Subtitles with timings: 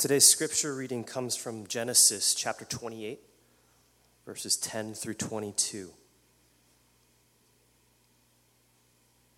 [0.00, 3.20] Today's scripture reading comes from Genesis chapter 28,
[4.24, 5.90] verses 10 through 22.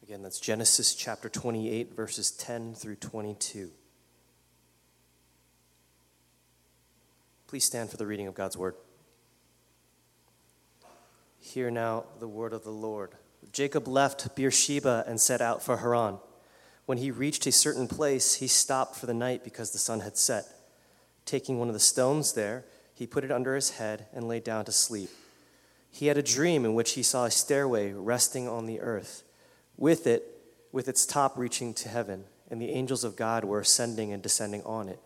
[0.05, 3.73] Again, that's Genesis chapter 28, verses 10 through 22.
[7.49, 8.77] Please stand for the reading of God's word.
[11.41, 13.11] Hear now the word of the Lord.
[13.51, 16.19] Jacob left Beersheba and set out for Haran.
[16.87, 20.17] When he reached a certain place, he stopped for the night because the sun had
[20.17, 20.47] set.
[21.25, 24.65] Taking one of the stones there, he put it under his head and lay down
[24.65, 25.11] to sleep.
[25.91, 29.23] He had a dream in which he saw a stairway resting on the earth,
[29.77, 30.25] with it,
[30.73, 34.63] with its top reaching to heaven, and the angels of God were ascending and descending
[34.65, 34.99] on it.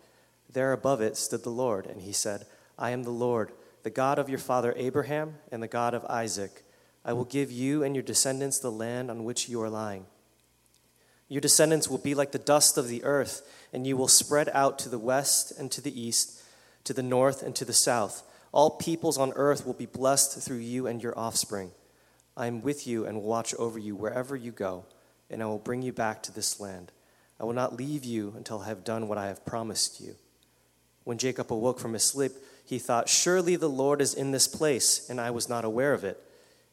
[0.51, 2.45] There above it stood the Lord, and he said,
[2.79, 3.51] I am the Lord,
[3.83, 6.63] the God of your father Abraham and the God of Isaac.
[7.03, 10.05] I will give you and your descendants the land on which you are lying.
[11.29, 13.41] Your descendants will be like the dust of the earth,
[13.73, 16.41] and you will spread out to the west and to the east,
[16.85, 18.23] to the north and to the south.
[18.53, 21.71] All peoples on earth will be blessed through you and your offspring.
[22.37, 24.85] I am with you and will watch over you wherever you go,
[25.29, 26.91] and I will bring you back to this land.
[27.39, 30.15] I will not leave you until I have done what I have promised you.
[31.03, 32.31] When Jacob awoke from his sleep,
[32.65, 36.03] he thought, Surely the Lord is in this place, and I was not aware of
[36.03, 36.21] it.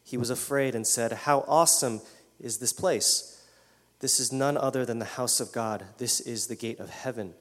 [0.05, 2.01] He was afraid and said, How awesome
[2.41, 3.34] is this place!
[4.01, 5.85] This is none other than the house of God.
[5.99, 7.35] This is the gate of heaven.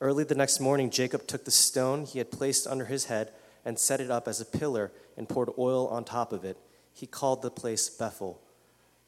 [0.00, 3.32] Early the next morning, Jacob took the stone he had placed under his head
[3.64, 6.56] and set it up as a pillar and poured oil on top of it.
[6.92, 8.40] He called the place Bethel,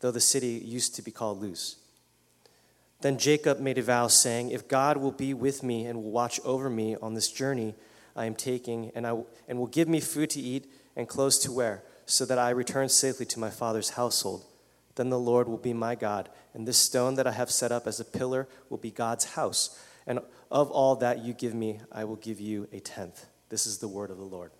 [0.00, 1.76] though the city used to be called Luz.
[3.00, 6.40] Then Jacob made a vow, saying, If God will be with me and will watch
[6.44, 7.74] over me on this journey
[8.16, 9.18] I am taking, and, I,
[9.48, 12.88] and will give me food to eat and clothes to wear, so that I return
[12.88, 14.44] safely to my father's household,
[14.96, 17.86] then the Lord will be my God, and this stone that I have set up
[17.86, 19.78] as a pillar will be God's house.
[20.06, 23.26] And of all that you give me, I will give you a tenth.
[23.48, 24.52] This is the word of the Lord.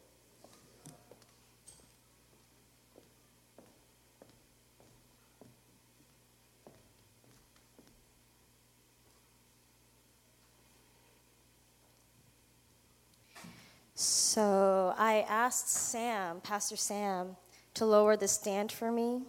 [13.97, 17.37] So I asked Sam, Pastor Sam,
[17.75, 19.23] to lower the stand for me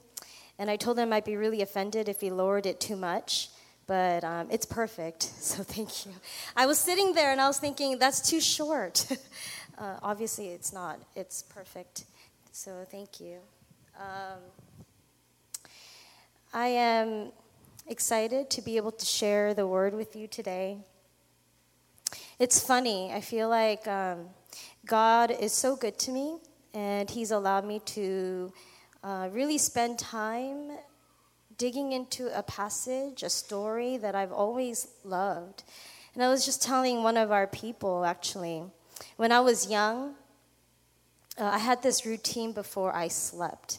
[0.57, 3.49] and I told him I'd be really offended if he lowered it too much,
[3.87, 6.13] but um, it's perfect, so thank you.
[6.55, 9.05] I was sitting there and I was thinking, that's too short.
[9.77, 12.05] uh, obviously, it's not, it's perfect,
[12.51, 13.37] so thank you.
[13.97, 14.39] Um,
[16.53, 17.31] I am
[17.87, 20.77] excited to be able to share the word with you today.
[22.39, 24.27] It's funny, I feel like um,
[24.85, 26.37] God is so good to me,
[26.73, 28.51] and He's allowed me to
[29.05, 30.71] uh, really spend time
[31.59, 35.63] digging into a passage, a story that I've always loved.
[36.15, 38.63] And I was just telling one of our people, actually,
[39.17, 40.15] when I was young,
[41.39, 43.77] uh, I had this routine before I slept.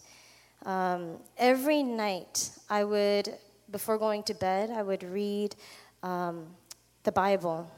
[0.64, 3.34] Um, every night, I would,
[3.68, 5.56] before going to bed, I would read
[6.04, 6.46] um,
[7.02, 7.68] the Bible.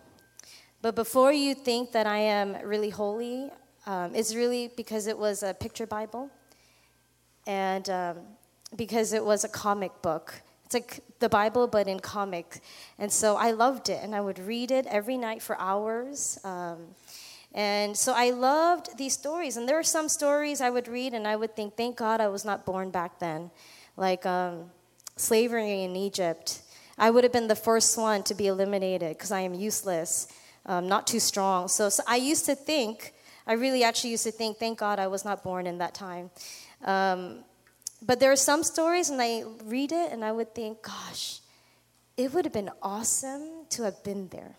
[0.83, 3.51] But before you think that I am really holy,
[3.87, 6.31] um, it's really because it was a picture Bible
[7.49, 8.17] and um,
[8.77, 10.43] because it was a comic book.
[10.67, 12.61] It's like the Bible, but in comic.
[12.99, 16.39] And so I loved it, and I would read it every night for hours.
[16.45, 16.95] Um,
[17.55, 19.57] and so I loved these stories.
[19.57, 22.29] And there were some stories I would read, and I would think, thank God I
[22.29, 23.51] was not born back then.
[23.97, 24.71] Like um,
[25.17, 26.61] slavery in Egypt.
[26.99, 30.29] I would have been the first one to be eliminated because I am useless,
[30.67, 31.69] um, not too strong.
[31.69, 33.15] So, so I used to think,
[33.47, 36.31] I really actually used to think, thank God I was not born in that time.
[36.85, 37.45] Um,
[38.01, 41.41] but there are some stories, and I read it, and I would think, gosh,
[42.17, 44.57] it would have been awesome to have been there,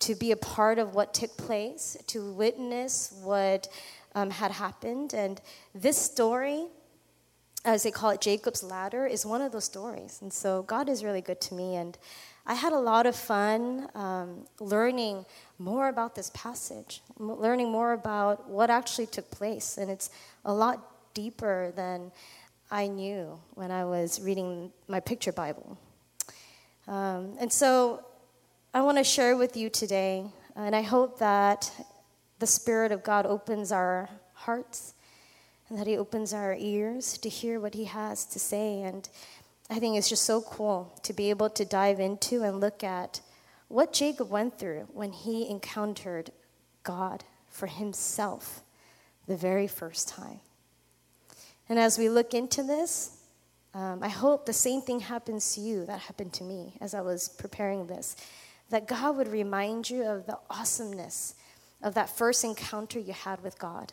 [0.00, 3.68] to be a part of what took place, to witness what
[4.14, 5.12] um, had happened.
[5.12, 5.40] And
[5.74, 6.66] this story,
[7.64, 10.18] as they call it, Jacob's Ladder, is one of those stories.
[10.22, 11.76] And so God is really good to me.
[11.76, 11.98] And
[12.46, 15.24] I had a lot of fun um, learning
[15.58, 19.78] more about this passage, learning more about what actually took place.
[19.78, 20.10] And it's
[20.44, 22.12] a lot deeper than
[22.70, 25.78] I knew when I was reading my picture Bible.
[26.86, 28.04] Um, and so
[28.74, 30.26] I want to share with you today,
[30.56, 31.72] and I hope that
[32.40, 34.94] the Spirit of God opens our hearts
[35.68, 38.82] and that He opens our ears to hear what He has to say.
[38.82, 39.08] And
[39.70, 43.20] I think it's just so cool to be able to dive into and look at
[43.68, 46.30] what Jacob went through when he encountered
[46.82, 48.62] God for himself
[49.26, 50.40] the very first time.
[51.68, 53.22] And as we look into this,
[53.72, 57.00] um, I hope the same thing happens to you that happened to me as I
[57.00, 58.16] was preparing this.
[58.70, 61.34] that God would remind you of the awesomeness
[61.82, 63.92] of that first encounter you had with God.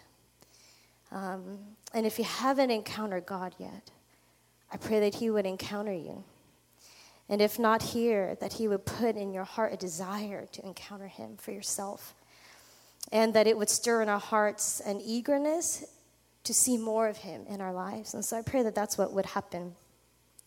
[1.12, 1.60] Um,
[1.94, 3.92] and if you haven't encountered God yet,
[4.72, 6.24] I pray that He would encounter you.
[7.28, 11.08] And if not here, that He would put in your heart a desire to encounter
[11.08, 12.16] Him for yourself.
[13.12, 15.86] And that it would stir in our hearts an eagerness
[16.44, 18.14] to see more of Him in our lives.
[18.14, 19.76] And so I pray that that's what would happen.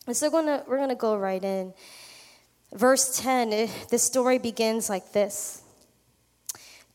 [0.07, 1.73] And so going we're going to go right in.
[2.73, 5.63] Verse 10, it, the story begins like this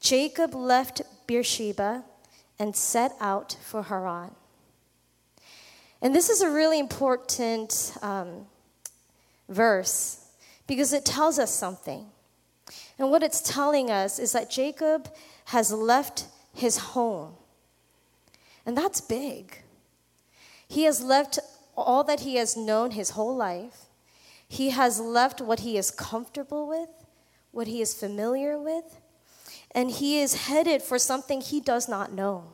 [0.01, 2.05] Jacob left Beersheba
[2.59, 4.35] and set out for Haran.
[6.03, 8.47] And this is a really important um,
[9.49, 10.27] verse
[10.67, 12.07] because it tells us something.
[12.99, 15.09] And what it's telling us is that Jacob
[15.47, 17.35] has left his home.
[18.67, 19.63] And that's big.
[20.69, 21.39] He has left
[21.77, 23.87] all that he has known his whole life.
[24.49, 26.91] He has left what he is comfortable with,
[27.51, 29.01] what he is familiar with,
[29.73, 32.53] and he is headed for something he does not know.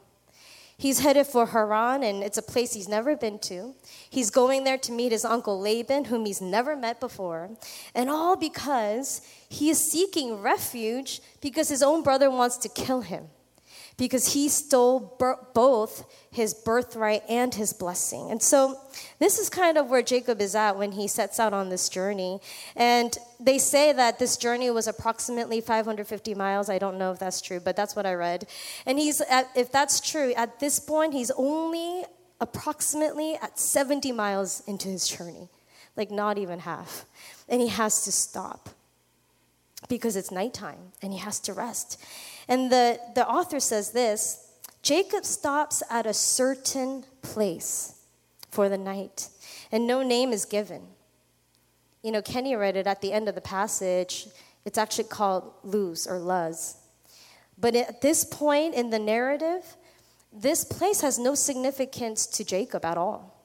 [0.79, 3.75] He's headed for Haran, and it's a place he's never been to.
[4.11, 7.51] He's going there to meet his uncle Laban, whom he's never met before.
[7.95, 13.29] And all because he is seeking refuge because his own brother wants to kill him
[13.97, 15.17] because he stole
[15.55, 18.31] both his birthright and his blessing.
[18.31, 18.79] And so
[19.19, 22.41] this is kind of where Jacob is at when he sets out on this journey.
[22.75, 26.69] And they say that this journey was approximately 550 miles.
[26.69, 28.47] I don't know if that's true, but that's what I read.
[28.85, 32.05] And he's at, if that's true, at this point he's only
[32.39, 35.49] approximately at 70 miles into his journey.
[35.97, 37.07] Like not even half.
[37.49, 38.69] And he has to stop
[39.89, 41.99] because it's nighttime and he has to rest.
[42.49, 44.51] And the, the author says this
[44.83, 47.95] Jacob stops at a certain place
[48.51, 49.29] for the night,
[49.73, 50.83] and no name is given.
[52.03, 54.29] You know, Kenny read it at the end of the passage.
[54.65, 56.77] It's actually called Luz or Luz.
[57.59, 59.77] But at this point in the narrative,
[60.33, 63.37] this place has no significance to Jacob at all.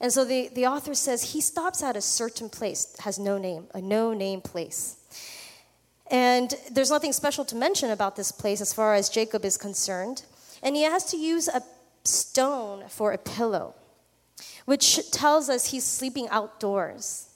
[0.00, 3.68] And so the, the author says he stops at a certain place, has no name,
[3.74, 4.96] a no name place.
[6.10, 10.24] And there's nothing special to mention about this place as far as Jacob is concerned.
[10.62, 11.62] And he has to use a
[12.04, 13.74] stone for a pillow,
[14.64, 17.28] which tells us he's sleeping outdoors.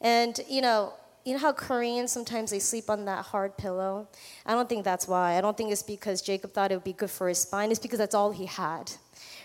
[0.00, 0.92] And, you know,
[1.24, 4.08] you know how Koreans sometimes they sleep on that hard pillow?
[4.44, 5.36] I don't think that's why.
[5.36, 7.70] I don't think it's because Jacob thought it would be good for his spine.
[7.70, 8.92] It's because that's all he had,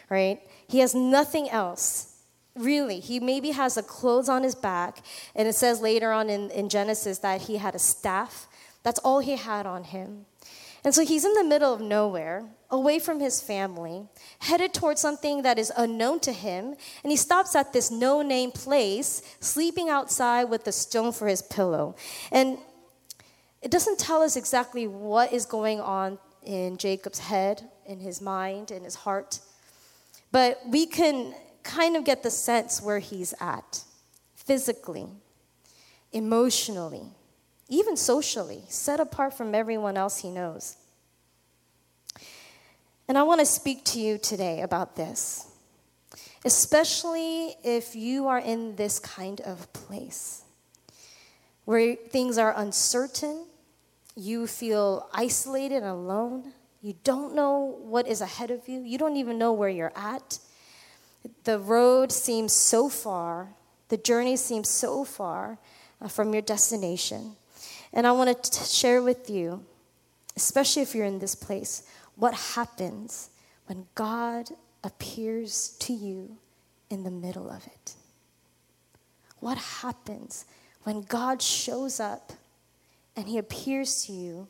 [0.10, 0.42] right?
[0.68, 2.18] He has nothing else.
[2.56, 6.52] Really, he maybe has the clothes on his back, and it says later on in,
[6.52, 8.49] in Genesis that he had a staff
[8.90, 10.26] that's all he had on him.
[10.84, 14.08] And so he's in the middle of nowhere, away from his family,
[14.40, 16.74] headed towards something that is unknown to him.
[17.04, 21.44] And he stops at this no name place, sleeping outside with a stone for his
[21.44, 21.98] pillow.
[22.32, 22.58] And
[23.62, 28.72] it doesn't tell us exactly what is going on in Jacob's head, in his mind,
[28.72, 29.40] in his heart.
[30.32, 33.84] But we can kind of get the sense where he's at
[34.36, 35.06] physically,
[36.12, 37.12] emotionally
[37.70, 40.76] even socially, set apart from everyone else he knows.
[43.08, 45.48] And I want to speak to you today about this,
[46.44, 50.44] especially if you are in this kind of place
[51.66, 53.46] where things are uncertain,
[54.16, 59.18] you feel isolated and alone, you don't know what is ahead of you, you don't
[59.18, 60.40] even know where you're at.
[61.44, 63.50] The road seems so far,
[63.90, 65.60] the journey seems so far
[66.02, 67.36] uh, from your destination.
[67.94, 69.66] And I want to share with you,
[70.36, 71.84] especially if you're in this place,
[72.16, 73.30] what happens
[73.66, 74.50] when God
[74.84, 76.38] appears to you
[76.90, 77.96] in the middle of it.
[79.40, 80.46] What happens
[80.84, 82.34] when God shows up
[83.16, 84.48] and he appears to you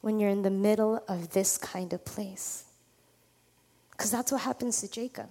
[0.00, 2.64] when you're in the middle of this kind of place?
[3.90, 5.28] Because that's what happens to Jacob.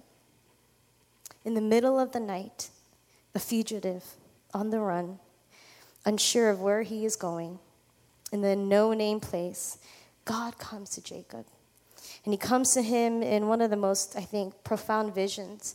[1.44, 2.70] In the middle of the night,
[3.34, 4.04] a fugitive
[4.52, 5.18] on the run,
[6.08, 7.58] unsure of where he is going,
[8.32, 9.78] in the no name place,
[10.24, 11.44] God comes to Jacob.
[12.24, 15.74] And he comes to him in one of the most, I think, profound visions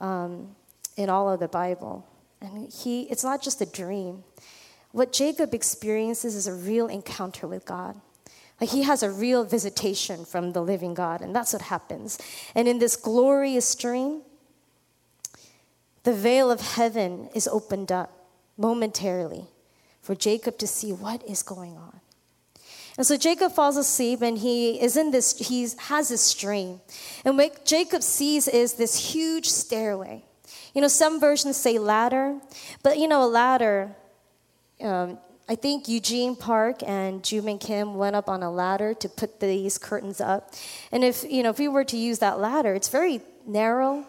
[0.00, 0.56] um,
[0.96, 2.06] in all of the Bible.
[2.40, 4.24] And he, it's not just a dream.
[4.92, 8.00] What Jacob experiences is a real encounter with God.
[8.60, 12.18] Like he has a real visitation from the living God, and that's what happens.
[12.54, 14.22] And in this glorious dream,
[16.04, 18.10] the veil of heaven is opened up
[18.56, 19.48] momentarily
[20.06, 22.00] for Jacob to see what is going on.
[22.96, 26.80] And so Jacob falls asleep and he is in this, he has this dream.
[27.24, 30.24] And what Jacob sees is this huge stairway.
[30.74, 32.38] You know, some versions say ladder,
[32.84, 33.96] but you know, a ladder,
[34.80, 39.40] um, I think Eugene Park and Juman Kim went up on a ladder to put
[39.40, 40.54] these curtains up.
[40.92, 44.06] And if, you know, if we were to use that ladder, it's very narrow.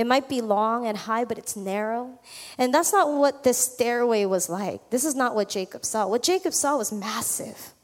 [0.00, 2.18] It might be long and high, but it's narrow.
[2.56, 4.88] And that's not what this stairway was like.
[4.88, 6.06] This is not what Jacob saw.
[6.06, 7.74] What Jacob saw was massive.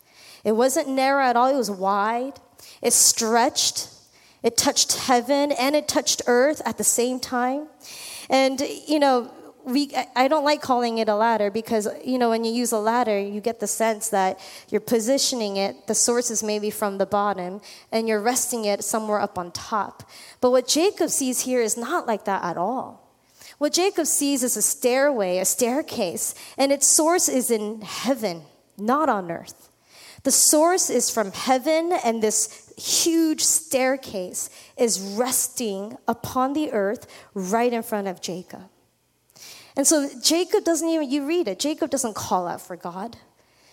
[0.42, 2.40] It wasn't narrow at all, it was wide.
[2.80, 3.90] It stretched.
[4.42, 7.66] It touched heaven and it touched earth at the same time.
[8.30, 9.30] And, you know,
[9.66, 12.78] we, I don't like calling it a ladder because, you know, when you use a
[12.78, 17.06] ladder, you get the sense that you're positioning it, the source is maybe from the
[17.06, 20.08] bottom, and you're resting it somewhere up on top.
[20.40, 23.12] But what Jacob sees here is not like that at all.
[23.58, 28.42] What Jacob sees is a stairway, a staircase, and its source is in heaven,
[28.78, 29.70] not on earth.
[30.22, 37.72] The source is from heaven, and this huge staircase is resting upon the earth right
[37.72, 38.68] in front of Jacob.
[39.76, 43.16] And so Jacob doesn't even, you read it, Jacob doesn't call out for God.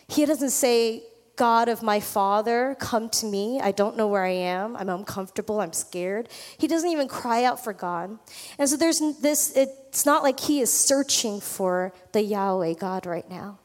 [0.08, 1.04] He doesn't say,
[1.36, 3.60] God of my father, come to me.
[3.60, 4.76] I don't know where I am.
[4.76, 5.62] I'm uncomfortable.
[5.62, 6.30] I'm scared.
[6.58, 8.20] He doesn't even cry out for God.
[8.60, 13.28] And so there's this, it's not like he is searching for the Yahweh God right
[13.28, 13.58] now.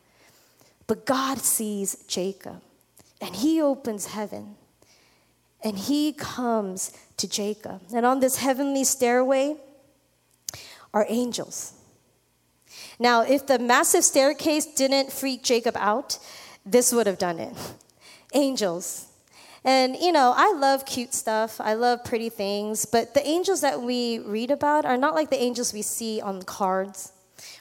[0.87, 2.62] But God sees Jacob
[3.21, 4.57] and he opens heaven
[5.62, 7.83] and he comes to Jacob.
[7.95, 9.57] And on this heavenly stairway
[10.95, 11.75] are angels.
[12.99, 16.19] Now, if the massive staircase didn't freak Jacob out,
[16.67, 17.55] this would have done it.
[18.35, 19.07] Angels.
[19.64, 21.61] And, you know, I love cute stuff.
[21.61, 22.85] I love pretty things.
[22.87, 26.43] But the angels that we read about are not like the angels we see on
[26.43, 27.12] cards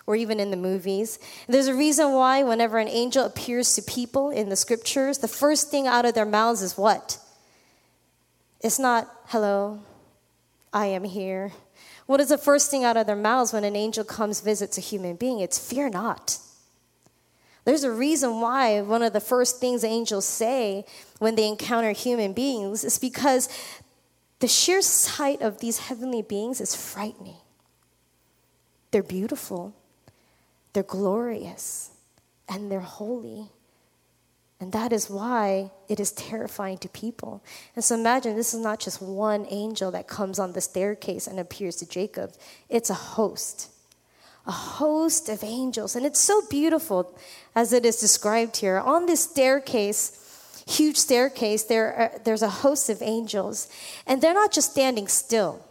[0.06, 1.20] or even in the movies.
[1.48, 5.70] There's a reason why, whenever an angel appears to people in the scriptures, the first
[5.70, 7.20] thing out of their mouths is what?
[8.62, 9.82] It's not, hello,
[10.74, 11.52] I am here.
[12.06, 14.82] What is the first thing out of their mouths when an angel comes visits a
[14.82, 15.40] human being?
[15.40, 16.40] It's fear not.
[17.66, 20.86] There's a reason why one of the first things angels say
[21.20, 23.50] when they encounter human beings is because
[24.40, 27.36] the sheer sight of these heavenly beings is frightening.
[28.92, 29.74] They're beautiful,
[30.72, 31.92] they're glorious,
[32.48, 33.50] and they're holy.
[34.60, 37.44] And that is why it is terrifying to people.
[37.76, 41.40] And so imagine this is not just one angel that comes on the staircase and
[41.40, 42.34] appears to Jacob,
[42.68, 43.70] it's a host.
[44.48, 45.96] A host of angels.
[45.96, 47.16] And it's so beautiful
[47.54, 48.80] as it is described here.
[48.80, 53.68] On this staircase, huge staircase, there are, there's a host of angels.
[54.08, 55.64] And they're not just standing still.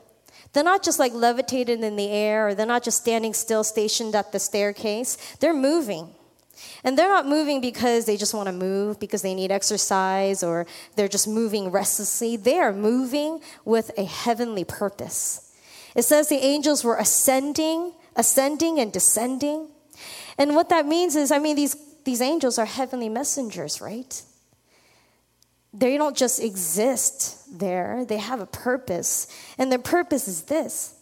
[0.53, 4.15] They're not just like levitated in the air, or they're not just standing still, stationed
[4.15, 5.19] at the staircase.
[5.41, 6.15] They're moving.
[6.85, 10.67] And they're not moving because they just want to move, because they need exercise, or
[10.95, 12.37] they're just moving restlessly.
[12.37, 15.53] They are moving with a heavenly purpose.
[15.95, 19.69] It says the angels were ascending, ascending and descending.
[20.39, 24.23] And what that means is, I mean, these, these angels are heavenly messengers, right?
[25.73, 29.27] They don't just exist there, they have a purpose.
[29.59, 30.95] And their purpose is this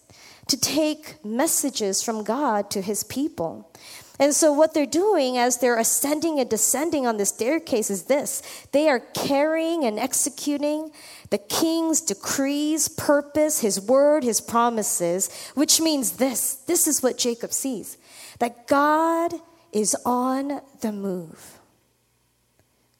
[0.49, 3.73] to take messages from God to his people.
[4.21, 8.43] And so, what they're doing as they're ascending and descending on the staircase is this
[8.71, 10.91] they are carrying and executing
[11.31, 17.53] the king's decrees, purpose, his word, his promises, which means this this is what Jacob
[17.53, 17.99] sees
[18.39, 19.35] that God
[19.73, 21.59] is on the move.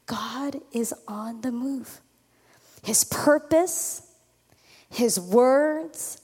[0.07, 2.01] God is on the move.
[2.83, 4.03] His purpose,
[4.91, 6.21] his words,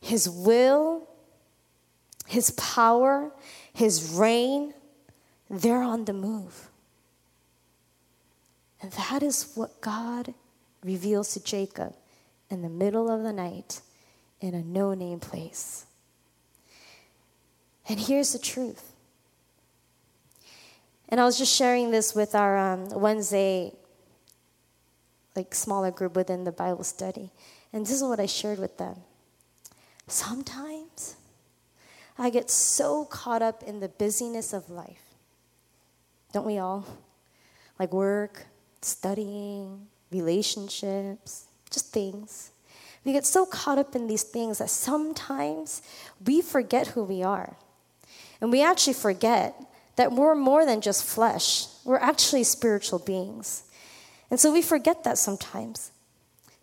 [0.00, 1.08] his will,
[2.26, 3.30] his power,
[3.74, 4.72] his reign,
[5.50, 6.68] they're on the move.
[8.80, 10.34] And that is what God
[10.82, 11.94] reveals to Jacob
[12.50, 13.80] in the middle of the night
[14.40, 15.86] in a no name place.
[17.88, 18.92] And here's the truth.
[21.08, 23.72] And I was just sharing this with our um, Wednesday,
[25.36, 27.30] like smaller group within the Bible study.
[27.72, 28.96] And this is what I shared with them.
[30.06, 30.73] Sometimes
[32.18, 35.02] I get so caught up in the busyness of life.
[36.32, 36.86] Don't we all?
[37.78, 38.46] Like work,
[38.82, 42.50] studying, relationships, just things.
[43.04, 45.82] We get so caught up in these things that sometimes
[46.24, 47.56] we forget who we are.
[48.40, 49.54] And we actually forget
[49.96, 53.64] that we're more than just flesh, we're actually spiritual beings.
[54.30, 55.92] And so we forget that sometimes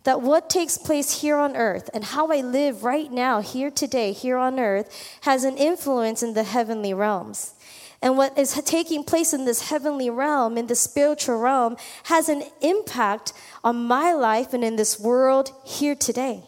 [0.03, 4.13] that what takes place here on earth and how I live right now, here today,
[4.13, 7.53] here on earth, has an influence in the heavenly realms.
[8.01, 12.43] And what is taking place in this heavenly realm, in the spiritual realm, has an
[12.61, 13.31] impact
[13.63, 16.43] on my life and in this world here today.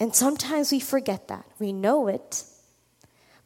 [0.00, 1.44] And sometimes we forget that.
[1.58, 2.44] We know it,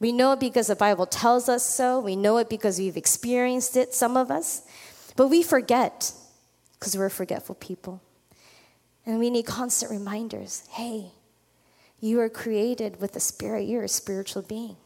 [0.02, 2.00] We know it because the Bible tells us so.
[2.00, 4.62] We know it because we've experienced it, some of us.
[5.14, 6.12] But we forget
[6.82, 8.02] because we're forgetful people.
[9.06, 11.12] And we need constant reminders hey,
[12.00, 14.76] you are created with a spirit, you're a spiritual being.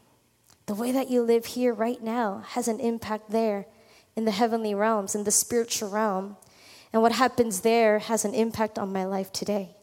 [0.67, 3.65] The way that you live here right now has an impact there
[4.15, 6.37] in the heavenly realms, in the spiritual realm.
[6.93, 9.75] And what happens there has an impact on my life today.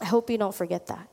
[0.00, 1.08] I hope you don't forget that.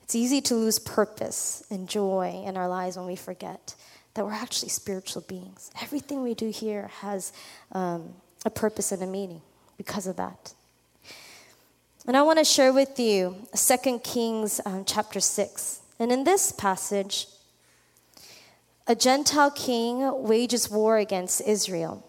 [0.00, 3.74] It's easy to lose purpose and joy in our lives when we forget
[4.14, 5.70] that we're actually spiritual beings.
[5.82, 7.32] Everything we do here has
[7.72, 8.14] um,
[8.44, 9.42] a purpose and a meaning
[9.76, 10.54] because of that.
[12.06, 15.80] And I want to share with you 2 Kings um, chapter 6.
[15.98, 17.28] And in this passage,
[18.86, 22.04] a Gentile king wages war against Israel.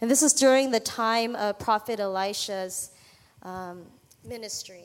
[0.00, 2.90] And this is during the time of Prophet Elisha's
[3.42, 3.82] um,
[4.26, 4.84] ministry.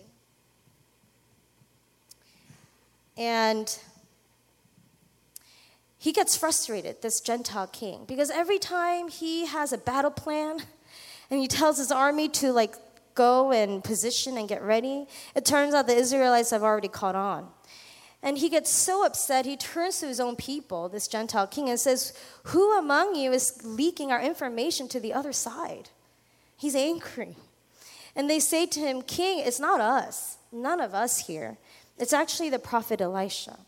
[3.17, 3.77] And
[5.99, 10.61] he gets frustrated, this Gentile king, because every time he has a battle plan
[11.29, 12.75] and he tells his army to like
[13.15, 17.49] go and position and get ready, it turns out the Israelites have already caught on.
[18.23, 21.79] And he gets so upset, he turns to his own people, this Gentile king, and
[21.79, 22.13] says,
[22.43, 25.89] Who among you is leaking our information to the other side?
[26.55, 27.35] He's angry.
[28.15, 31.57] And they say to him, King, it's not us, none of us here.
[31.97, 33.59] It's actually the prophet Elisha.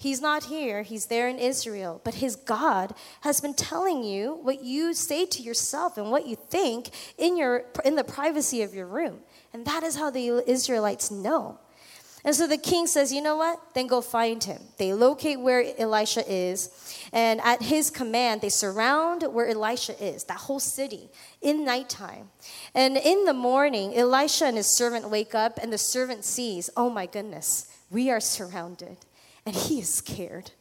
[0.00, 4.64] He's not here, he's there in Israel, but his God has been telling you what
[4.64, 6.88] you say to yourself and what you think
[7.18, 9.18] in, your, in the privacy of your room.
[9.52, 11.58] And that is how the Israelites know.
[12.24, 13.74] And so the king says, You know what?
[13.74, 14.62] Then go find him.
[14.78, 16.70] They locate where Elisha is,
[17.12, 21.10] and at his command, they surround where Elisha is, that whole city,
[21.42, 22.30] in nighttime.
[22.74, 26.88] And in the morning, Elisha and his servant wake up, and the servant sees, Oh
[26.88, 28.96] my goodness, we are surrounded
[29.50, 30.52] and he is scared.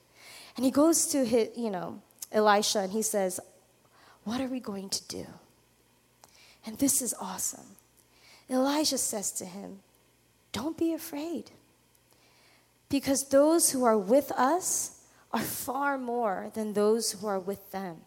[0.56, 3.40] And he goes to his, you know, Elisha and he says,
[4.24, 5.28] What are we going to do?
[6.66, 7.76] And this is awesome.
[8.50, 9.82] Elijah says to him,
[10.54, 11.52] Don't be afraid.
[12.90, 17.98] Because those who are with us are far more than those who are with them.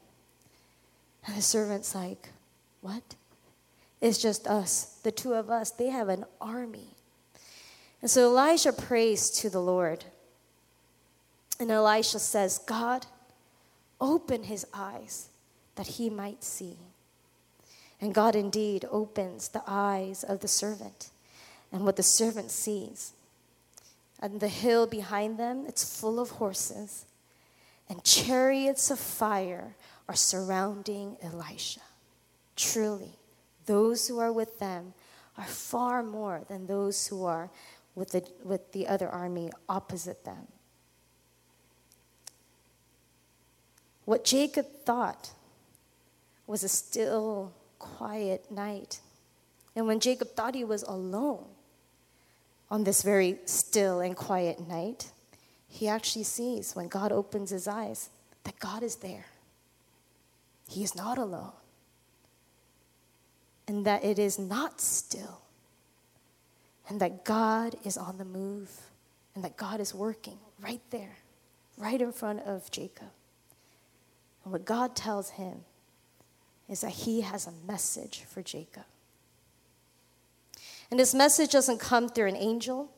[1.25, 2.31] And the servant's like,
[2.81, 3.15] What?
[4.01, 5.71] It's just us, the two of us.
[5.71, 6.97] They have an army.
[8.01, 10.07] And so Elijah prays to the Lord.
[11.63, 13.07] And Elisha says, God,
[14.01, 15.29] open his eyes
[15.77, 16.77] that he might see.
[18.01, 21.11] And God indeed opens the eyes of the servant.
[21.71, 23.13] And what the servant sees,
[24.19, 27.05] and the hill behind them, it's full of horses,
[27.89, 29.77] and chariots of fire
[30.09, 31.83] are surrounding Elisha.
[32.57, 33.13] Truly,
[33.67, 34.95] those who are with them
[35.39, 37.51] are far more than those who are
[37.95, 40.49] with the, with the other army opposite them.
[44.13, 45.31] What Jacob thought
[46.47, 49.01] was a still, quiet night.
[49.75, 51.47] And when Jacob thought he was alone
[52.71, 55.13] on this very still and quiet night,
[55.67, 58.11] he actually sees when God opens his eyes
[58.45, 59.25] that God is there.
[60.69, 61.55] He is not alone.
[63.67, 65.41] And that it is not still.
[66.87, 68.79] And that God is on the move.
[69.35, 71.17] And that God is working right there,
[71.79, 73.09] right in front of Jacob.
[74.45, 75.61] And what God tells him
[76.69, 78.85] is that he has a message for Jacob.
[80.91, 82.91] And this message doesn't come through an angel,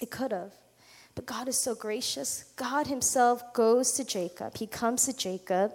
[0.00, 0.52] it could have.
[1.14, 2.44] But God is so gracious.
[2.56, 4.56] God Himself goes to Jacob.
[4.56, 5.74] He comes to Jacob,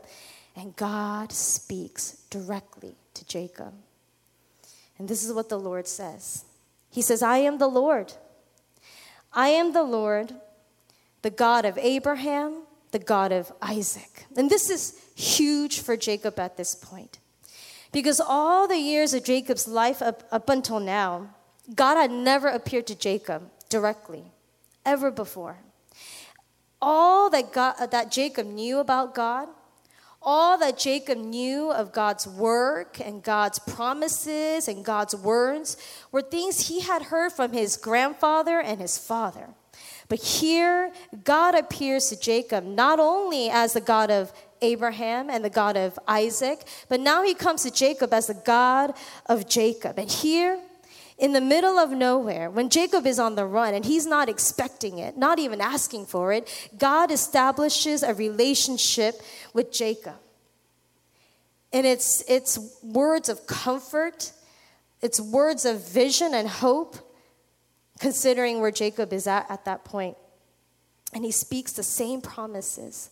[0.55, 3.73] and God speaks directly to Jacob.
[4.97, 6.45] And this is what the Lord says
[6.89, 8.13] He says, I am the Lord.
[9.33, 10.33] I am the Lord,
[11.21, 14.25] the God of Abraham, the God of Isaac.
[14.35, 17.19] And this is huge for Jacob at this point.
[17.91, 21.29] Because all the years of Jacob's life up, up until now,
[21.73, 24.25] God had never appeared to Jacob directly,
[24.85, 25.57] ever before.
[26.81, 29.47] All that, God, that Jacob knew about God,
[30.21, 35.77] all that Jacob knew of God's work and God's promises and God's words
[36.11, 39.49] were things he had heard from his grandfather and his father.
[40.09, 40.91] But here,
[41.23, 45.99] God appears to Jacob not only as the God of Abraham and the God of
[46.07, 48.93] Isaac, but now he comes to Jacob as the God
[49.25, 49.99] of Jacob.
[49.99, 50.59] And here,
[51.17, 54.99] in the middle of nowhere, when Jacob is on the run and he's not expecting
[54.99, 59.15] it, not even asking for it, God establishes a relationship
[59.53, 60.15] with Jacob.
[61.73, 64.31] And it's, it's words of comfort,
[65.01, 66.97] it's words of vision and hope
[67.99, 70.17] considering where Jacob is at at that point.
[71.13, 73.09] And he speaks the same promises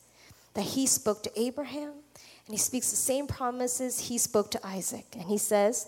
[0.53, 5.05] that he spoke to Abraham, and he speaks the same promises he spoke to Isaac.
[5.13, 5.87] And he says,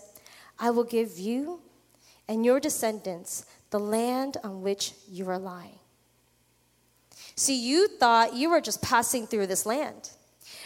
[0.58, 1.60] I will give you
[2.28, 5.78] and your descendants the land on which you are lying.
[7.34, 10.10] See, you thought you were just passing through this land.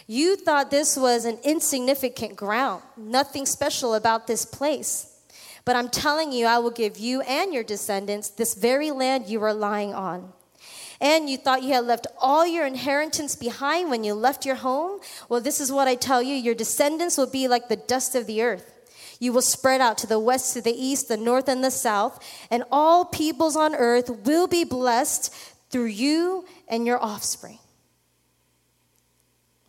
[0.06, 5.11] You thought this was an insignificant ground, nothing special about this place.
[5.64, 9.42] But I'm telling you, I will give you and your descendants this very land you
[9.42, 10.32] are lying on.
[11.00, 15.00] And you thought you had left all your inheritance behind when you left your home?
[15.28, 18.26] Well, this is what I tell you your descendants will be like the dust of
[18.26, 18.72] the earth.
[19.18, 22.24] You will spread out to the west, to the east, the north, and the south,
[22.50, 25.32] and all peoples on earth will be blessed
[25.70, 27.58] through you and your offspring.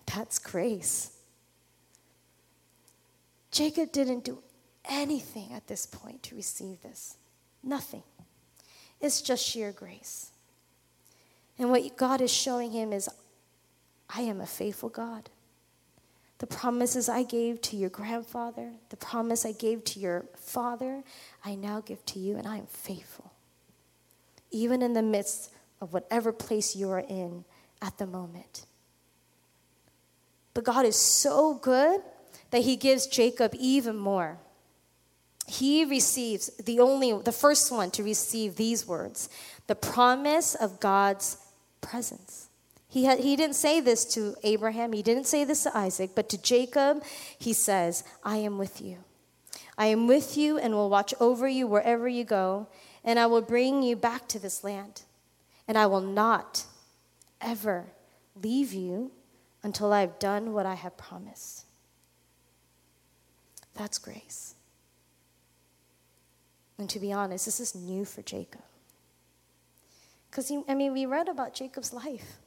[0.07, 1.11] That's grace.
[3.51, 4.39] Jacob didn't do
[4.85, 7.17] anything at this point to receive this.
[7.63, 8.03] Nothing.
[8.99, 10.31] It's just sheer grace.
[11.57, 13.09] And what God is showing him is
[14.09, 15.29] I am a faithful God.
[16.39, 21.03] The promises I gave to your grandfather, the promise I gave to your father,
[21.45, 23.31] I now give to you, and I am faithful.
[24.51, 27.45] Even in the midst of whatever place you are in
[27.81, 28.65] at the moment.
[30.53, 32.01] But God is so good
[32.51, 34.37] that he gives Jacob even more.
[35.47, 39.29] He receives the only, the first one to receive these words
[39.67, 41.37] the promise of God's
[41.81, 42.49] presence.
[42.87, 46.29] He, had, he didn't say this to Abraham, he didn't say this to Isaac, but
[46.29, 47.03] to Jacob,
[47.39, 48.97] he says, I am with you.
[49.77, 52.67] I am with you and will watch over you wherever you go,
[53.03, 55.01] and I will bring you back to this land.
[55.67, 56.65] And I will not
[57.41, 57.87] ever
[58.35, 59.11] leave you
[59.63, 61.65] until I've done what I have promised.
[63.73, 64.52] That's grace.
[66.83, 68.61] And to be honest, this is new for Jacob.
[70.29, 72.39] Because, I mean, we read about Jacob's life.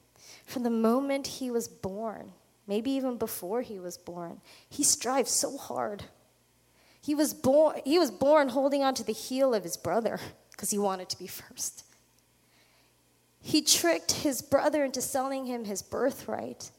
[0.45, 2.33] From the moment he was born,
[2.67, 6.05] maybe even before he was born, he strived so hard.
[7.01, 10.21] He was born, he was born holding onto the heel of his brother
[10.51, 11.85] because he wanted to be first.
[13.41, 16.71] He tricked his brother into selling him his birthright.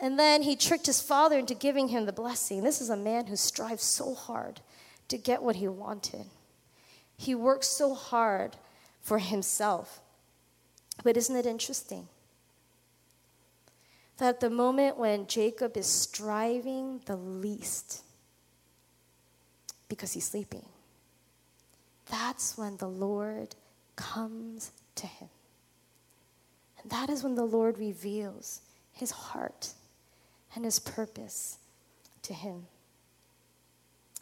[0.00, 2.62] And then he tricked his father into giving him the blessing.
[2.62, 4.60] This is a man who strives so hard
[5.08, 6.26] to get what he wanted.
[7.16, 8.56] He works so hard
[9.00, 10.00] for himself.
[11.02, 12.08] But isn't it interesting?
[14.18, 18.02] That the moment when Jacob is striving the least,
[19.88, 20.66] because he's sleeping,
[22.10, 23.54] that's when the Lord
[23.96, 25.28] comes to him.
[26.80, 28.60] And that is when the Lord reveals
[28.92, 29.70] his heart
[30.54, 31.58] and his purpose
[32.22, 32.66] to him.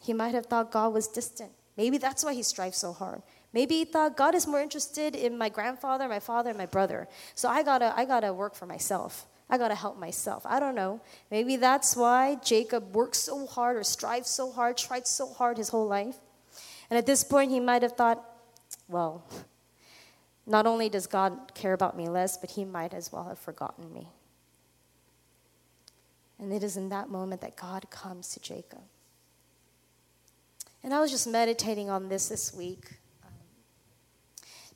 [0.01, 1.53] He might have thought God was distant.
[1.77, 3.23] Maybe that's why he strives so hard.
[3.53, 7.09] Maybe he thought God is more interested in my grandfather, my father, and my brother.
[7.35, 9.27] So I gotta, I gotta work for myself.
[9.49, 10.45] I gotta help myself.
[10.47, 11.01] I don't know.
[11.31, 15.69] Maybe that's why Jacob worked so hard or strived so hard, tried so hard his
[15.69, 16.17] whole life.
[16.89, 18.23] And at this point, he might have thought,
[18.89, 19.25] well,
[20.47, 23.93] not only does God care about me less, but he might as well have forgotten
[23.93, 24.09] me.
[26.39, 28.83] And it is in that moment that God comes to Jacob.
[30.85, 32.99] And I was just meditating on this this week.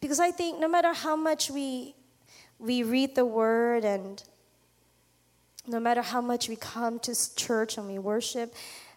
[0.01, 1.95] Because I think no matter how much we,
[2.59, 4.23] we read the word and
[5.67, 8.55] no matter how much we come to church and we worship,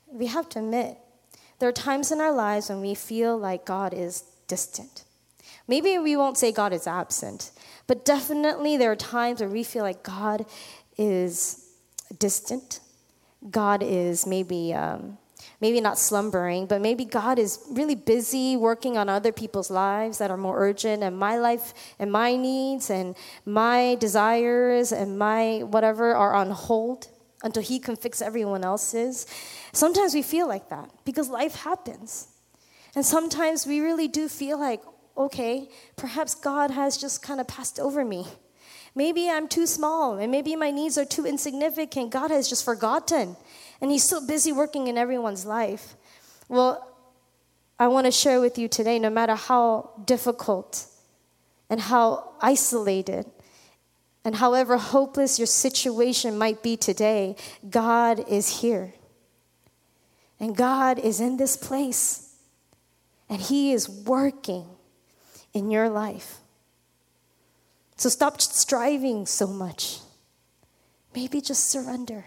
[0.08, 0.98] we have to admit
[1.60, 5.04] there are times in our lives when we feel like God is distant.
[5.68, 7.52] Maybe we won't say God is absent,
[7.86, 10.46] but definitely there are times where we feel like God
[10.98, 11.68] is
[12.18, 12.80] distant.
[13.50, 15.18] God is maybe um,
[15.62, 20.32] maybe not slumbering, but maybe God is really busy working on other people's lives that
[20.32, 26.16] are more urgent, and my life and my needs and my desires and my whatever
[26.16, 27.08] are on hold
[27.44, 29.26] until He can fix everyone else's.
[29.74, 32.28] Sometimes we feel like that because life happens.
[32.96, 34.82] And sometimes we really do feel like,
[35.16, 38.26] okay, perhaps God has just kind of passed over me.
[38.96, 42.12] Maybe I'm too small and maybe my needs are too insignificant.
[42.12, 43.36] God has just forgotten
[43.82, 45.96] and He's so busy working in everyone's life.
[46.48, 46.86] Well,
[47.78, 50.86] I want to share with you today no matter how difficult
[51.70, 53.26] and how isolated
[54.26, 57.36] and however hopeless your situation might be today,
[57.70, 58.94] God is here.
[60.40, 62.36] And God is in this place.
[63.30, 64.66] And He is working
[65.54, 66.38] in your life.
[67.96, 70.00] So stop striving so much.
[71.16, 72.26] Maybe just surrender.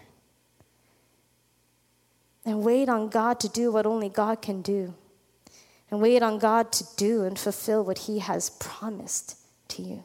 [2.45, 4.93] And wait on God to do what only God can do.
[5.93, 10.03] and wait on God to do and fulfill what He has promised to you.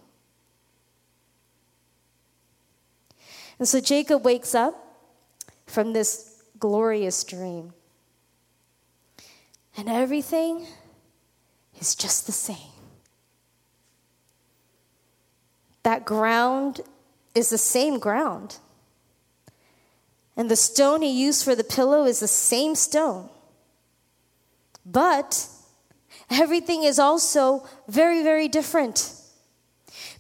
[3.59, 4.75] And so Jacob wakes up
[5.67, 7.73] from this glorious dream,
[9.79, 10.67] and everything
[11.81, 12.57] is just the same.
[15.85, 16.83] That ground
[17.35, 18.59] is the same ground.
[20.39, 23.29] And the stone he used for the pillow is the same stone.
[24.87, 25.49] But
[26.31, 29.13] everything is also very, very different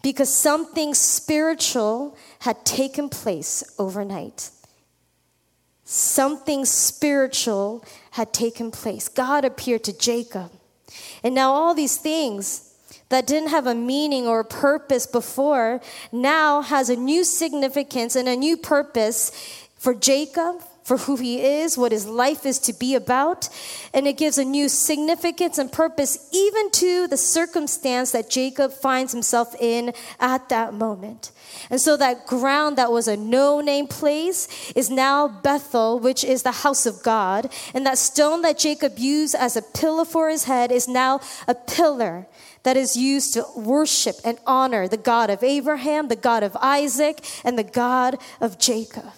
[0.03, 4.51] because something spiritual had taken place overnight.
[5.85, 9.09] Something spiritual had taken place.
[9.09, 10.51] God appeared to Jacob.
[11.23, 12.75] And now, all these things
[13.09, 15.81] that didn't have a meaning or a purpose before
[16.13, 19.33] now has a new significance and a new purpose
[19.79, 23.49] for Jacob, for who he is, what his life is to be about.
[23.93, 29.13] And it gives a new significance and purpose even to the circumstance that Jacob finds
[29.13, 31.31] himself in at that moment.
[31.69, 36.43] And so that ground that was a no name place is now Bethel, which is
[36.43, 37.53] the house of God.
[37.75, 41.55] And that stone that Jacob used as a pillow for his head is now a
[41.55, 42.27] pillar
[42.63, 47.25] that is used to worship and honor the God of Abraham, the God of Isaac,
[47.45, 49.13] and the God of Jacob.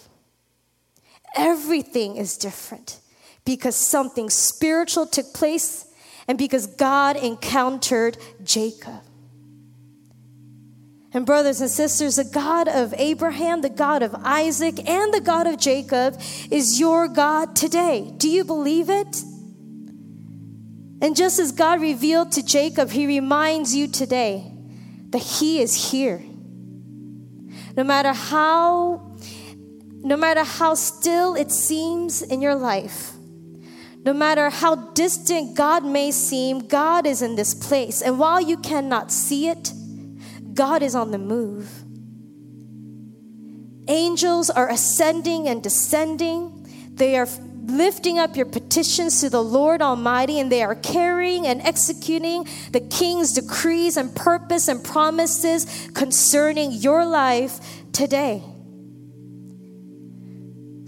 [1.37, 3.01] Everything is different
[3.45, 5.87] because something spiritual took place
[6.29, 9.03] and because God encountered Jacob.
[11.13, 15.49] And, brothers and sisters, the God of Abraham, the God of Isaac, and the God
[15.49, 16.21] of Jacob
[16.53, 18.13] is your God today.
[18.17, 19.23] Do you believe it?
[21.03, 24.53] And just as God revealed to Jacob, he reminds you today
[25.09, 26.23] that he is here.
[27.77, 29.10] No matter how
[30.03, 33.13] no matter how still it seems in your life,
[34.05, 38.01] no matter how distant God may seem, God is in this place.
[38.01, 39.73] And while you cannot see it,
[40.55, 41.71] God is on the move.
[43.89, 46.67] Angels are ascending and descending.
[46.95, 47.29] They are
[47.67, 52.81] lifting up your petitions to the Lord Almighty, and they are carrying and executing the
[52.81, 57.61] King's decrees and purpose and promises concerning your life
[57.93, 58.43] today.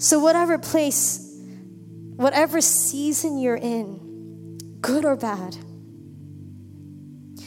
[0.02, 1.40] So, whatever place,
[2.16, 5.56] whatever season you're in, good or bad,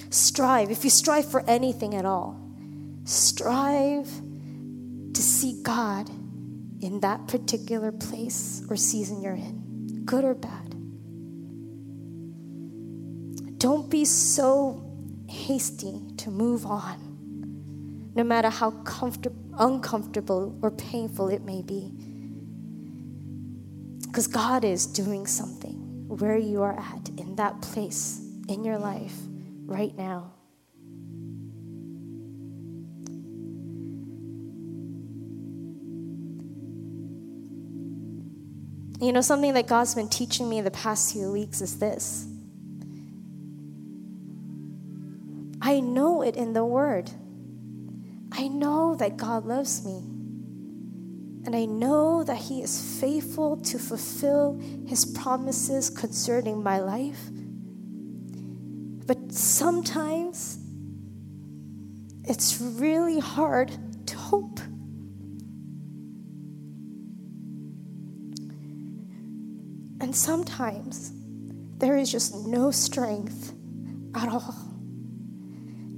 [0.10, 0.72] strive.
[0.72, 2.40] If you strive for anything at all,
[3.04, 6.10] strive to see God
[6.80, 10.70] in that particular place or season you're in, good or bad.
[13.58, 14.82] Don't be so
[15.28, 21.92] hasty to move on, no matter how comfortable, uncomfortable or painful it may be.
[24.16, 29.12] Because God is doing something where you are at in that place in your life
[29.66, 30.32] right now.
[39.02, 42.26] You know, something that God's been teaching me the past few weeks is this.
[45.62, 47.12] I know it in the Word.
[48.32, 50.15] I know that God loves me.
[51.46, 57.30] And I know that He is faithful to fulfill His promises concerning my life.
[59.06, 60.58] But sometimes
[62.24, 63.72] it's really hard
[64.08, 64.60] to hope.
[70.02, 71.14] And sometimes
[71.78, 73.54] there is just no strength
[74.16, 74.56] at all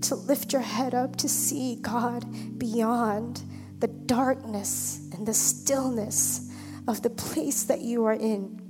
[0.01, 3.43] to lift your head up to see God beyond
[3.79, 6.49] the darkness and the stillness
[6.87, 8.61] of the place that you are in.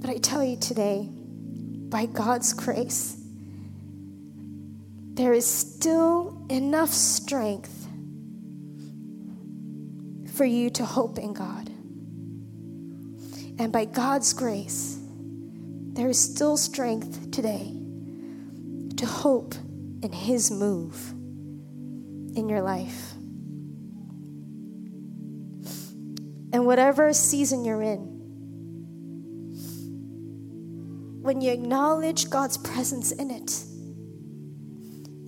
[0.00, 3.16] But I tell you today, by God's grace,
[5.14, 7.86] there is still enough strength
[10.34, 11.68] for you to hope in God.
[13.58, 14.98] And by God's grace,
[15.92, 17.72] there is still strength today
[18.96, 19.54] to hope
[20.02, 21.15] in His move
[22.36, 23.14] in your life.
[26.52, 28.12] And whatever season you're in,
[31.22, 33.64] when you acknowledge God's presence in it,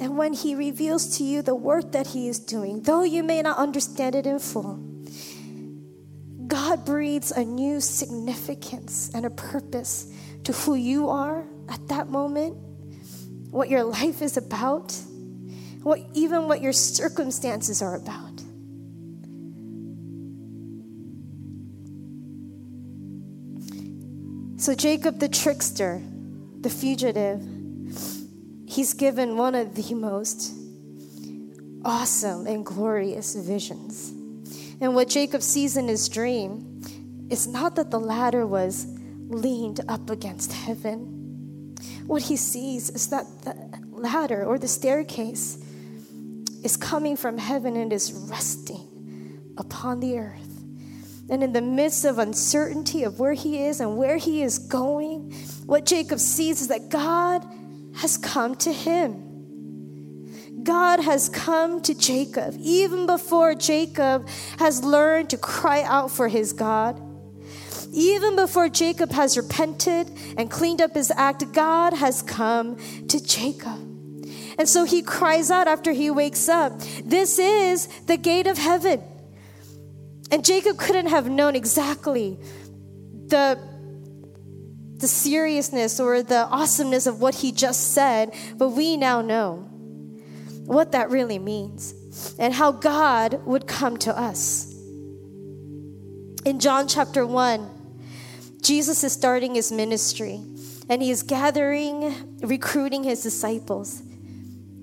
[0.00, 3.42] and when He reveals to you the work that He is doing, though you may
[3.42, 4.76] not understand it in full,
[6.46, 10.12] God breathes a new significance and a purpose
[10.44, 12.56] to who you are at that moment,
[13.50, 14.96] what your life is about
[15.82, 18.38] what, even what your circumstances are about.
[24.60, 26.02] So, Jacob the trickster,
[26.60, 27.40] the fugitive,
[28.66, 30.52] he's given one of the most
[31.84, 34.10] awesome and glorious visions.
[34.80, 36.82] And what Jacob sees in his dream
[37.30, 38.86] is not that the ladder was
[39.28, 41.74] leaned up against heaven.
[42.06, 43.54] What he sees is that the
[43.90, 45.58] ladder or the staircase
[46.62, 50.62] is coming from heaven and is resting upon the earth.
[51.30, 55.32] And in the midst of uncertainty of where he is and where he is going,
[55.66, 57.44] what Jacob sees is that God
[57.96, 59.24] has come to him.
[60.62, 66.52] God has come to Jacob even before Jacob has learned to cry out for his
[66.52, 67.00] God.
[67.92, 72.76] Even before Jacob has repented and cleaned up his act, God has come
[73.08, 73.87] to Jacob.
[74.58, 79.02] And so he cries out after he wakes up, This is the gate of heaven.
[80.30, 82.38] And Jacob couldn't have known exactly
[83.28, 83.58] the,
[84.96, 89.68] the seriousness or the awesomeness of what he just said, but we now know
[90.66, 91.94] what that really means
[92.38, 94.74] and how God would come to us.
[96.44, 97.70] In John chapter 1,
[98.60, 100.42] Jesus is starting his ministry
[100.90, 104.02] and he is gathering, recruiting his disciples.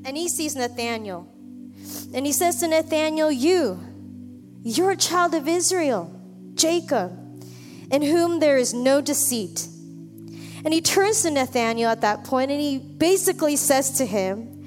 [0.06, 1.28] And he sees Nathanael.
[2.14, 3.80] And he says to Nathanael, You,
[4.64, 6.22] you're a child of Israel,
[6.54, 7.12] Jacob,
[7.92, 9.68] in whom there is no deceit.
[10.64, 14.66] And he turns to Nathanael at that point and he basically says to him,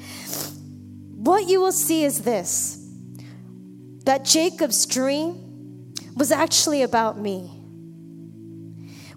[1.15, 2.75] What you will see is this
[4.05, 7.51] that Jacob's dream was actually about me.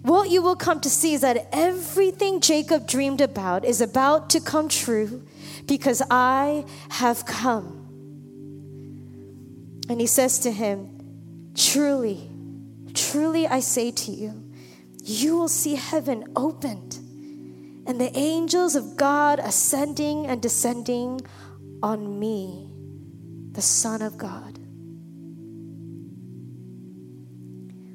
[0.02, 4.40] What you will come to see is that everything Jacob dreamed about is about to
[4.40, 5.22] come true
[5.66, 7.78] because I have come.
[9.88, 12.30] And he says to him, Truly,
[12.94, 14.44] truly I say to you,
[15.04, 16.96] you will see heaven opened
[17.86, 21.20] and the angels of God ascending and descending
[21.82, 22.70] on me,
[23.52, 24.62] the Son of God.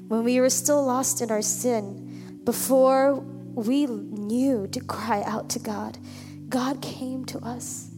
[0.08, 5.58] when we were still lost in our sin, before we knew to cry out to
[5.58, 5.98] God,
[6.48, 7.90] God came to us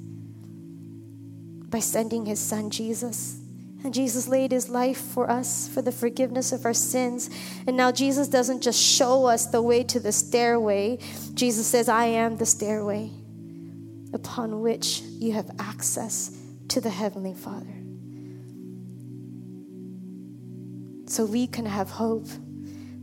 [1.68, 3.38] by sending his son Jesus.
[3.82, 7.30] And Jesus laid his life for us for the forgiveness of our sins.
[7.66, 10.98] And now Jesus doesn't just show us the way to the stairway,
[11.34, 13.10] Jesus says, I am the stairway
[14.12, 16.36] upon which you have access
[16.68, 17.80] to the Heavenly Father.
[21.10, 22.28] so we can have hope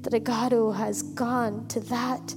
[0.01, 2.33] that a God who has gone to that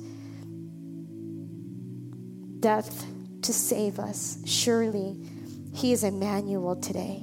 [2.60, 3.06] depth
[3.42, 5.16] to save us, surely
[5.74, 7.22] He is Emmanuel today.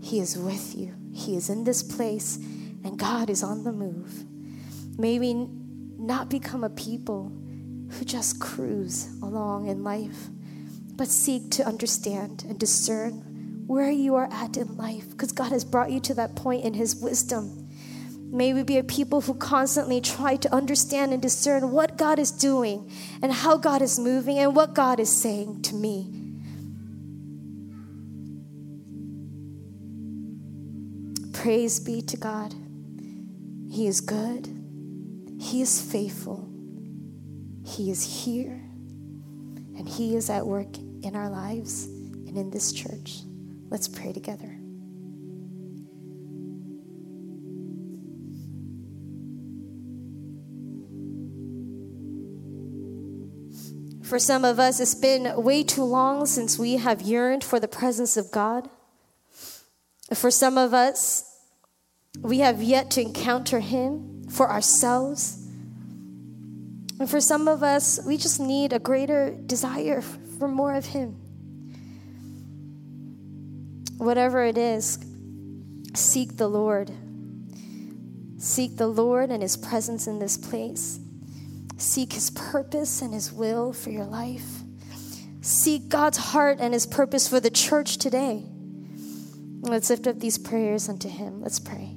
[0.00, 4.24] He is with you, He is in this place, and God is on the move.
[4.98, 7.32] May we not become a people
[7.90, 10.28] who just cruise along in life,
[10.94, 15.64] but seek to understand and discern where you are at in life, because God has
[15.64, 17.65] brought you to that point in His wisdom
[18.28, 22.30] May we be a people who constantly try to understand and discern what God is
[22.30, 22.90] doing
[23.22, 26.12] and how God is moving and what God is saying to me.
[31.32, 32.54] Praise be to God.
[33.70, 34.48] He is good,
[35.38, 36.48] He is faithful,
[37.64, 38.60] He is here,
[39.76, 43.20] and He is at work in our lives and in this church.
[43.68, 44.55] Let's pray together.
[54.16, 57.68] For some of us, it's been way too long since we have yearned for the
[57.68, 58.70] presence of God.
[60.14, 61.38] For some of us,
[62.22, 65.46] we have yet to encounter Him for ourselves.
[66.98, 71.16] And for some of us, we just need a greater desire for more of Him.
[73.98, 74.98] Whatever it is,
[75.92, 76.90] seek the Lord.
[78.38, 81.00] Seek the Lord and His presence in this place.
[81.76, 84.62] Seek His purpose and His will for your life.
[85.40, 88.44] Seek God's heart and His purpose for the church today.
[89.60, 91.40] Let's lift up these prayers unto Him.
[91.40, 91.96] Let's pray.